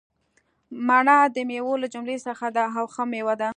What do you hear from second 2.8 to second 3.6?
ښه میوه ده